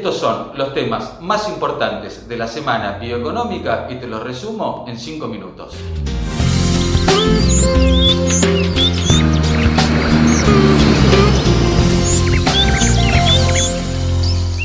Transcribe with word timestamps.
son 0.00 0.52
los 0.56 0.72
temas 0.72 1.20
más 1.20 1.48
importantes 1.50 2.26
de 2.26 2.36
la 2.38 2.48
semana 2.48 2.98
bioeconómica 2.98 3.88
y 3.90 3.96
te 3.96 4.06
los 4.06 4.22
resumo 4.22 4.86
en 4.88 4.98
5 4.98 5.28
minutos. 5.28 5.74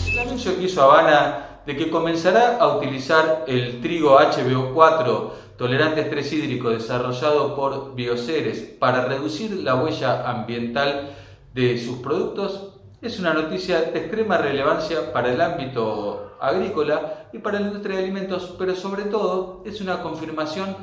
El 0.07 0.19
anuncio 0.19 0.55
que 0.55 0.63
hizo 0.63 0.81
Habana 0.81 1.61
de 1.65 1.75
que 1.75 1.89
comenzará 1.89 2.57
a 2.57 2.77
utilizar 2.77 3.43
el 3.47 3.81
trigo 3.81 4.17
HBO4 4.17 5.31
tolerante 5.57 6.01
estrés 6.01 6.31
hídrico 6.31 6.69
desarrollado 6.69 7.53
por 7.53 7.95
Bioceres 7.95 8.59
para 8.79 9.03
reducir 9.03 9.51
la 9.51 9.75
huella 9.75 10.29
ambiental 10.29 11.09
de 11.53 11.77
sus 11.77 11.97
productos 11.97 12.76
es 13.07 13.19
una 13.19 13.33
noticia 13.33 13.83
de 13.83 13.99
extrema 13.99 14.37
relevancia 14.37 15.13
para 15.13 15.31
el 15.31 15.39
ámbito 15.39 16.35
agrícola 16.41 17.29
y 17.31 17.39
para 17.39 17.57
la 17.57 17.67
industria 17.67 17.95
de 17.97 18.03
alimentos, 18.03 18.53
pero 18.59 18.75
sobre 18.75 19.03
todo 19.03 19.63
es 19.65 19.79
una 19.79 20.01
confirmación 20.03 20.75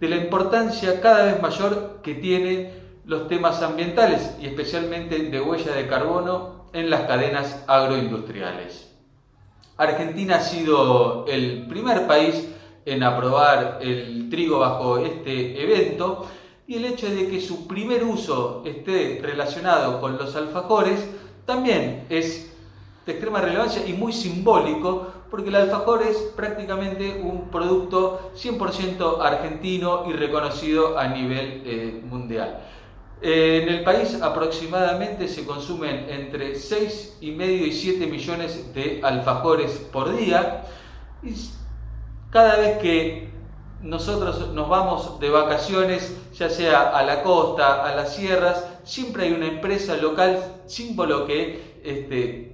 de 0.00 0.08
la 0.08 0.16
importancia 0.16 1.00
cada 1.00 1.24
vez 1.26 1.40
mayor 1.40 2.00
que 2.02 2.14
tienen 2.14 2.72
los 3.04 3.28
temas 3.28 3.62
ambientales 3.62 4.34
y 4.40 4.46
especialmente 4.46 5.18
de 5.18 5.40
huella 5.40 5.72
de 5.72 5.86
carbono 5.86 6.66
en 6.72 6.90
las 6.90 7.02
cadenas 7.02 7.64
agroindustriales. 7.68 8.92
Argentina 9.76 10.36
ha 10.36 10.40
sido 10.40 11.26
el 11.28 11.68
primer 11.68 12.08
país 12.08 12.48
en 12.86 13.04
aprobar 13.04 13.78
el 13.80 14.28
trigo 14.28 14.58
bajo 14.58 14.98
este 14.98 15.62
evento 15.62 16.26
y 16.66 16.74
el 16.74 16.86
hecho 16.86 17.08
de 17.08 17.28
que 17.28 17.40
su 17.40 17.68
primer 17.68 18.02
uso 18.02 18.64
esté 18.66 19.20
relacionado 19.22 20.00
con 20.00 20.18
los 20.18 20.34
alfajores 20.34 21.08
también 21.48 22.04
es 22.10 22.52
de 23.06 23.12
extrema 23.12 23.40
relevancia 23.40 23.82
y 23.86 23.94
muy 23.94 24.12
simbólico 24.12 25.06
porque 25.30 25.48
el 25.48 25.56
alfajor 25.56 26.02
es 26.02 26.18
prácticamente 26.36 27.22
un 27.24 27.48
producto 27.48 28.32
100% 28.36 29.22
argentino 29.22 30.04
y 30.10 30.12
reconocido 30.12 30.98
a 30.98 31.08
nivel 31.08 31.62
eh, 31.64 32.02
mundial. 32.04 32.60
En 33.22 33.66
el 33.66 33.82
país 33.82 34.20
aproximadamente 34.20 35.26
se 35.26 35.46
consumen 35.46 36.06
entre 36.10 36.52
6,5 36.52 37.66
y 37.66 37.72
7 37.72 38.06
millones 38.06 38.74
de 38.74 39.00
alfajores 39.02 39.72
por 39.90 40.14
día 40.14 40.64
y 41.22 41.32
cada 42.28 42.56
vez 42.56 42.76
que 42.76 43.30
nosotros 43.82 44.50
nos 44.52 44.68
vamos 44.68 45.18
de 45.18 45.30
vacaciones, 45.30 46.14
ya 46.34 46.50
sea 46.50 46.90
a 46.90 47.02
la 47.04 47.22
costa, 47.22 47.86
a 47.86 47.94
las 47.94 48.14
sierras, 48.14 48.66
siempre 48.84 49.24
hay 49.24 49.32
una 49.32 49.46
empresa 49.46 49.96
local, 49.96 50.57
símbolo 50.68 51.26
que 51.26 51.80
este, 51.82 52.52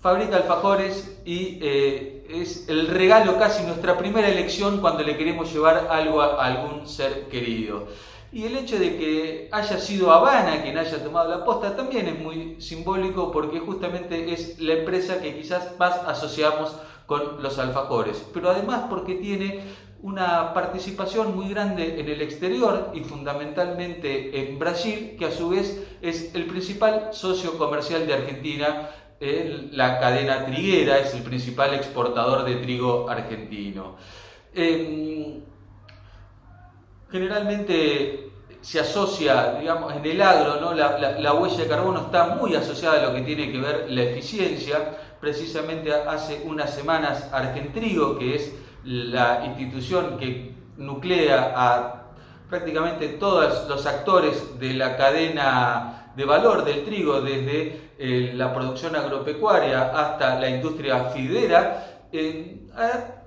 fabrica 0.00 0.36
alfajores 0.36 1.20
y 1.24 1.58
eh, 1.60 2.26
es 2.30 2.68
el 2.68 2.88
regalo 2.88 3.38
casi 3.38 3.62
nuestra 3.64 3.96
primera 3.98 4.28
elección 4.28 4.80
cuando 4.80 5.02
le 5.02 5.16
queremos 5.16 5.52
llevar 5.52 5.88
algo 5.90 6.20
a, 6.20 6.44
algún 6.44 6.86
ser 6.86 7.28
querido. 7.28 7.88
Y 8.32 8.44
el 8.44 8.56
hecho 8.56 8.78
de 8.78 8.96
que 8.96 9.48
haya 9.52 9.78
sido 9.78 10.12
Habana 10.12 10.62
quien 10.62 10.76
haya 10.76 11.02
tomado 11.02 11.30
la 11.30 11.44
posta 11.44 11.76
también 11.76 12.08
es 12.08 12.18
muy 12.18 12.60
simbólico 12.60 13.30
porque 13.30 13.60
justamente 13.60 14.32
es 14.32 14.58
la 14.58 14.74
empresa 14.74 15.20
que 15.20 15.36
quizás 15.36 15.78
más 15.78 15.94
asociamos 16.06 16.74
con 17.06 17.42
los 17.42 17.58
alfajores, 17.58 18.24
pero 18.34 18.50
además 18.50 18.84
porque 18.90 19.14
tiene 19.14 19.60
una 20.06 20.54
participación 20.54 21.34
muy 21.34 21.48
grande 21.48 21.98
en 21.98 22.08
el 22.08 22.22
exterior 22.22 22.92
y 22.94 23.00
fundamentalmente 23.00 24.40
en 24.40 24.56
Brasil, 24.56 25.16
que 25.18 25.24
a 25.24 25.32
su 25.32 25.48
vez 25.48 25.84
es 26.00 26.32
el 26.36 26.46
principal 26.46 27.08
socio 27.10 27.58
comercial 27.58 28.06
de 28.06 28.14
Argentina 28.14 28.88
en 29.18 29.76
la 29.76 29.98
cadena 29.98 30.46
triguera, 30.46 30.98
es 30.98 31.12
el 31.12 31.22
principal 31.22 31.74
exportador 31.74 32.44
de 32.44 32.54
trigo 32.54 33.10
argentino. 33.10 33.96
Em, 34.54 35.40
generalmente 37.10 38.30
se 38.60 38.78
asocia, 38.78 39.56
digamos, 39.58 39.92
en 39.92 40.06
el 40.06 40.22
agro, 40.22 40.60
¿no? 40.60 40.72
La, 40.72 41.18
la, 41.18 41.34
huella 41.34 41.58
de 41.58 41.66
carbono 41.66 42.02
está 42.02 42.36
muy 42.36 42.54
asociada 42.54 43.00
a 43.00 43.06
lo 43.08 43.12
que 43.12 43.22
tiene 43.22 43.50
que 43.50 43.58
ver 43.58 43.86
la 43.88 44.02
eficiencia. 44.04 44.98
Precisamente 45.20 45.92
hace 45.92 46.42
unas 46.44 46.72
semanas 46.72 47.28
Argentrigo, 47.32 48.16
que 48.16 48.36
es 48.36 48.52
la 48.86 49.44
institución 49.46 50.16
que 50.16 50.54
nuclea 50.76 51.52
a 51.56 52.02
prácticamente 52.48 53.08
todos 53.08 53.68
los 53.68 53.84
actores 53.86 54.58
de 54.58 54.74
la 54.74 54.96
cadena 54.96 56.12
de 56.14 56.24
valor 56.24 56.64
del 56.64 56.84
trigo, 56.84 57.20
desde 57.20 57.80
eh, 57.98 58.32
la 58.34 58.54
producción 58.54 58.94
agropecuaria 58.94 59.90
hasta 59.90 60.38
la 60.38 60.48
industria 60.48 61.06
fidera, 61.06 62.04
eh, 62.12 62.68
ha 62.74 63.22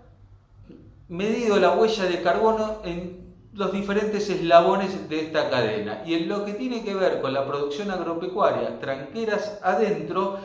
medido 1.10 1.60
la 1.60 1.72
huella 1.72 2.06
de 2.06 2.22
carbono 2.22 2.82
en 2.86 3.20
los 3.54 3.72
diferentes 3.74 4.30
eslabones 4.30 5.10
de 5.10 5.20
esta 5.20 5.50
cadena. 5.50 6.04
Y 6.06 6.14
en 6.14 6.30
lo 6.30 6.46
que 6.46 6.54
tiene 6.54 6.84
que 6.84 6.94
ver 6.94 7.20
con 7.20 7.34
la 7.34 7.46
producción 7.46 7.92
agropecuaria, 7.92 8.80
tranqueras 8.80 9.60
adentro, 9.62 10.40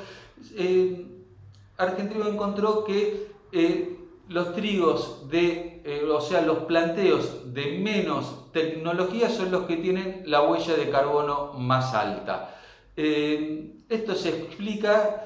eh, 0.56 1.06
Argentina 1.76 2.26
encontró 2.28 2.84
que 2.84 3.28
los 4.28 4.54
trigos 4.54 5.28
de, 5.28 5.82
eh, 5.84 6.04
o 6.10 6.20
sea, 6.20 6.40
los 6.40 6.58
planteos 6.60 7.52
de 7.52 7.78
menos 7.78 8.52
tecnología 8.52 9.28
son 9.28 9.50
los 9.50 9.64
que 9.64 9.76
tienen 9.76 10.22
la 10.26 10.42
huella 10.42 10.74
de 10.74 10.90
carbono 10.90 11.52
más 11.54 11.94
alta. 11.94 12.56
Eh, 12.96 13.74
esto 13.88 14.14
se 14.14 14.30
explica 14.30 15.24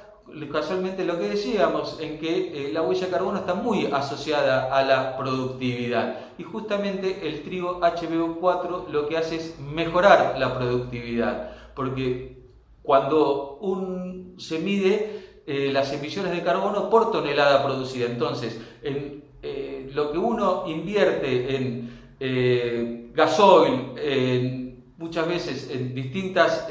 casualmente 0.53 1.05
lo 1.05 1.19
que 1.19 1.31
decíamos, 1.31 1.99
en 2.01 2.19
que 2.19 2.69
eh, 2.69 2.73
la 2.73 2.83
huella 2.83 3.07
de 3.07 3.13
carbono 3.13 3.39
está 3.39 3.55
muy 3.55 3.87
asociada 3.87 4.77
a 4.77 4.83
la 4.85 5.17
productividad. 5.17 6.19
Y 6.37 6.43
justamente 6.43 7.27
el 7.27 7.43
trigo 7.43 7.81
HBO4 7.81 8.89
lo 8.89 9.09
que 9.09 9.17
hace 9.17 9.37
es 9.37 9.59
mejorar 9.59 10.39
la 10.39 10.55
productividad, 10.57 11.53
porque 11.75 12.43
cuando 12.83 13.59
un, 13.61 14.35
se 14.39 14.59
mide 14.59 15.28
eh, 15.51 15.71
las 15.73 15.91
emisiones 15.95 16.33
de 16.33 16.43
carbono 16.43 16.91
por 16.91 17.11
tonelada 17.11 17.65
producida. 17.65 18.05
Entonces, 18.05 18.61
en, 18.83 19.25
eh, 19.41 19.91
lo 19.95 20.13
que 20.13 20.19
uno 20.19 20.65
invierte 20.67 21.57
en 21.57 21.91
eh, 22.21 23.11
gasoil, 23.15 24.77
muchas 24.99 25.27
veces 25.27 25.71
en 25.73 25.95
distintas 25.95 26.69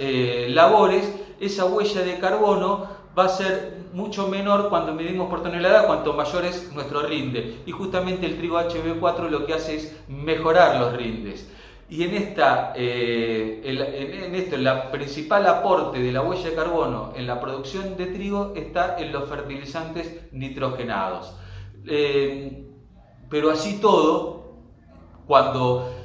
labores, 0.49 1.11
esa 1.39 1.65
huella 1.65 2.01
de 2.01 2.19
carbono 2.19 2.87
va 3.17 3.25
a 3.25 3.29
ser 3.29 3.77
mucho 3.93 4.27
menor 4.27 4.69
cuando 4.69 4.93
medimos 4.93 5.27
por 5.27 5.41
tonelada, 5.41 5.87
cuanto 5.87 6.13
mayor 6.13 6.45
es 6.45 6.71
nuestro 6.71 7.01
rinde. 7.01 7.63
Y 7.65 7.71
justamente 7.71 8.27
el 8.27 8.37
trigo 8.37 8.59
HB4 8.59 9.29
lo 9.31 9.47
que 9.47 9.55
hace 9.55 9.77
es 9.77 9.97
mejorar 10.07 10.79
los 10.79 10.95
rindes. 10.95 11.49
Y 11.89 12.03
en, 12.03 12.15
esta, 12.15 12.73
eh, 12.75 13.61
en, 13.63 14.35
esto, 14.35 14.57
principal 14.91 15.47
aporte 15.47 15.99
de 15.99 16.11
la 16.11 16.21
huella 16.21 16.49
de 16.49 16.55
carbono 16.55 17.13
en 17.15 17.25
la 17.25 17.39
producción 17.39 17.95
de 17.95 18.07
trigo 18.07 18.53
está 18.57 18.97
en 18.99 19.13
los 19.13 19.29
fertilizantes 19.29 20.21
nitrogenados. 20.33 21.33
Eh, 21.85 22.65
pero 23.29 23.51
así 23.51 23.79
todo, 23.79 24.57
cuando 25.27 25.96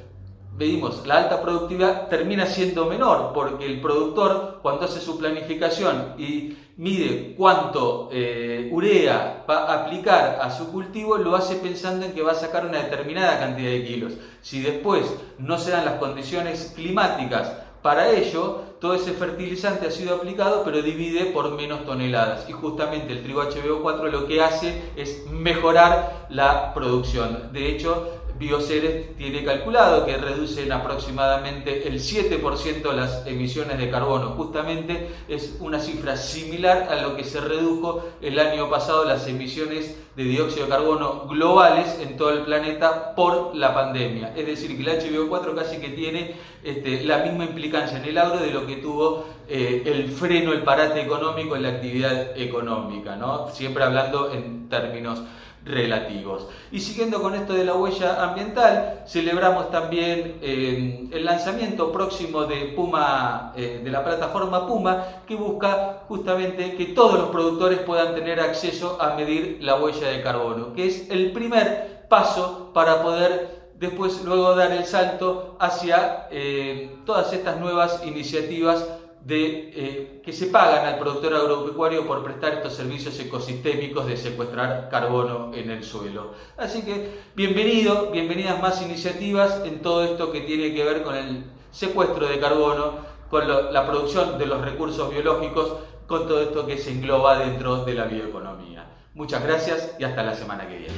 medimos 0.63 1.05
la 1.09 1.17
alta 1.17 1.43
productividad, 1.43 2.07
termina 2.07 2.47
siendo 2.47 2.87
menor, 2.87 3.33
porque 3.35 3.67
el 3.67 3.81
productor, 3.81 4.61
cuando 4.63 4.85
hace 4.85 5.01
su 5.01 5.19
planificación 5.19 6.15
y 6.19 6.57
mide 6.77 7.35
cuánto 7.37 8.09
eh, 8.13 8.69
urea 8.71 9.45
va 9.49 9.65
a 9.65 9.83
aplicar 9.83 10.39
a 10.41 10.51
su 10.51 10.71
cultivo, 10.71 11.19
lo 11.19 11.35
hace 11.35 11.57
pensando 11.57 12.07
en 12.07 12.13
que 12.13 12.23
va 12.23 12.31
a 12.31 12.37
sacar 12.37 12.65
una 12.65 12.79
determinada 12.79 13.41
cantidad 13.41 13.71
de 13.71 13.85
kilos. 13.85 14.13
Si 14.41 14.63
después 14.63 15.05
no 15.39 15.59
se 15.59 15.73
dan 15.73 15.85
las 15.85 15.95
condiciones 15.95 16.73
climáticas 16.77 17.53
para 17.83 18.11
ello, 18.11 18.61
todo 18.81 18.95
ese 18.95 19.13
fertilizante 19.13 19.89
ha 19.89 19.91
sido 19.91 20.15
aplicado, 20.15 20.63
pero 20.65 20.83
divide 20.83 21.27
por 21.27 21.51
menos 21.57 21.85
toneladas. 21.85 22.49
Y 22.49 22.53
justamente 22.53 23.13
el 23.13 23.25
trigo 23.25 23.43
HBO4 23.43 24.11
lo 24.11 24.29
que 24.29 24.41
hace 24.41 24.93
es 24.95 25.27
mejorar 25.31 26.27
la 26.31 26.73
producción. 26.75 27.51
De 27.53 27.69
hecho, 27.69 28.22
Bioceres 28.43 29.17
tiene 29.17 29.45
calculado 29.45 30.05
que 30.05 30.17
reducen 30.17 30.73
aproximadamente 30.73 31.87
el 31.87 32.01
7% 32.01 32.93
las 32.93 33.25
emisiones 33.25 33.79
de 33.79 33.89
carbono. 33.89 34.31
Justamente 34.31 35.09
es 35.29 35.57
una 35.61 35.79
cifra 35.79 36.17
similar 36.17 36.89
a 36.91 37.01
lo 37.01 37.17
que 37.17 37.23
se 37.23 37.41
redujo 37.41 38.05
el 38.21 38.41
año 38.41 38.69
pasado 38.69 39.05
las 39.05 39.29
emisiones 39.29 39.97
de 40.17 40.25
dióxido 40.25 40.67
de 40.67 40.71
carbono 40.71 41.27
globales 41.29 41.99
en 42.03 42.17
todo 42.17 42.31
el 42.31 42.41
planeta 42.41 43.15
por 43.15 43.55
la 43.55 43.73
pandemia. 43.73 44.35
Es 44.37 44.47
decir, 44.47 44.77
que 44.77 44.91
el 44.91 45.29
HBO4 45.29 45.55
casi 45.55 45.79
que 45.79 45.91
tiene 45.91 46.35
este, 46.65 47.05
la 47.05 47.19
misma 47.19 47.45
implicancia 47.45 47.99
en 47.99 48.05
el 48.05 48.19
agro 48.19 48.41
de 48.41 48.51
lo 48.51 48.67
que 48.67 48.77
tuvo 48.77 49.25
eh, 49.49 49.83
el 49.87 50.11
freno, 50.11 50.53
el 50.53 50.63
parate 50.63 51.01
económico 51.01 51.55
en 51.55 51.63
la 51.63 51.69
actividad 51.71 52.37
económica, 52.37 53.15
¿no? 53.17 53.49
siempre 53.51 53.85
hablando 53.85 54.33
en 54.33 54.69
términos 54.69 55.23
relativos. 55.65 56.49
Y 56.71 56.81
siguiendo 56.81 57.23
con 57.23 57.35
esto 57.35 57.53
de 57.53 57.65
la 57.65 57.75
huella 57.75 58.23
ambiental, 58.23 59.05
celebramos 59.07 59.71
también 59.71 60.39
eh, 60.43 61.09
el 61.13 61.25
lanzamiento 61.25 61.93
próximo 61.93 62.45
de 62.45 62.73
Puma, 62.77 63.53
eh, 63.57 63.81
de 63.83 63.91
la 63.91 64.05
plataforma 64.05 64.67
Puma, 64.67 65.05
que 65.27 65.37
busca 65.37 66.03
justamente 66.09 66.75
que 66.75 66.87
todos 66.87 67.19
los 67.19 67.29
productores 67.31 67.79
puedan 67.81 68.15
tener 68.15 68.41
acceso 68.41 68.99
a 69.01 69.15
medir 69.15 69.59
la 69.61 69.77
huella 69.77 70.09
de 70.09 70.23
carbono, 70.23 70.75
que 70.75 70.87
es 70.87 71.11
el 71.11 71.33
primer 71.33 72.07
paso 72.09 72.71
para 72.75 73.03
poder 73.03 73.63
después 73.83 74.23
luego 74.25 74.55
dar 74.55 74.71
el 74.73 74.85
salto 74.85 75.57
hacia 75.59 76.29
eh, 76.31 76.97
todas 77.05 77.33
estas 77.33 77.59
nuevas 77.59 78.03
iniciativas 78.07 78.87
de, 79.25 79.73
eh, 79.75 80.23
que 80.25 80.33
se 80.33 80.47
pagan 80.47 80.87
al 80.87 80.99
productor 80.99 81.35
agropecuario 81.35 82.07
por 82.07 82.25
prestar 82.25 82.55
estos 82.55 82.75
servicios 82.75 83.19
ecosistémicos 83.21 84.07
de 84.07 84.17
secuestrar 84.17 84.89
carbono 84.91 85.53
en 85.55 85.71
el 85.71 85.85
suelo. 85.85 86.33
Así 86.57 86.83
que 86.83 87.21
bienvenido, 87.35 88.11
bienvenidas 88.11 88.61
más 88.61 88.83
iniciativas 88.83 89.63
en 89.65 89.81
todo 89.81 90.05
esto 90.05 90.33
que 90.33 90.41
tiene 90.41 90.75
que 90.75 90.85
ver 90.85 91.03
con 91.03 91.15
el 91.15 91.45
secuestro 91.71 92.27
de 92.27 92.41
carbono, 92.41 93.13
con 93.31 93.49
la 93.49 93.87
producción 93.87 94.39
de 94.39 94.47
los 94.47 94.61
recursos 94.61 95.11
biológicos, 95.11 95.77
con 96.07 96.27
todo 96.27 96.43
esto 96.43 96.67
que 96.67 96.77
se 96.77 96.91
engloba 96.91 97.39
dentro 97.39 97.85
de 97.85 97.95
la 97.95 98.05
bioeconomía. 98.05 98.87
Muchas 99.15 99.43
gracias 99.43 99.95
y 99.99 100.05
hasta 100.05 100.23
la 100.23 100.35
semana 100.35 100.69
que 100.69 100.79
viene. 100.79 100.95